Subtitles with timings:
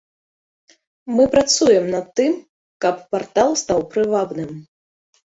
[1.17, 2.33] Мы працуем над тым,
[2.85, 4.51] каб партал стаў прывабным.